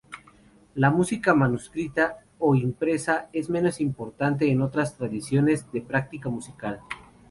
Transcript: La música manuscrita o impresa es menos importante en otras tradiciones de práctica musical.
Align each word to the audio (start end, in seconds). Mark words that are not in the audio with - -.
La 0.73 0.89
música 0.89 1.35
manuscrita 1.35 2.25
o 2.39 2.55
impresa 2.55 3.29
es 3.33 3.51
menos 3.51 3.79
importante 3.79 4.49
en 4.49 4.63
otras 4.63 4.97
tradiciones 4.97 5.71
de 5.71 5.81
práctica 5.81 6.27
musical. 6.27 6.81